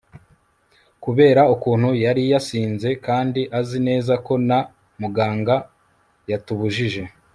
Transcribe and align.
kubera 1.03 1.41
ukuntu 1.53 1.89
yari 2.03 2.23
yasinze 2.31 2.89
kandi 3.05 3.41
azi 3.59 3.79
neza 3.87 4.13
ko 4.25 4.33
na 4.47 4.59
muganga 5.01 5.55
yatubujije 6.31 7.03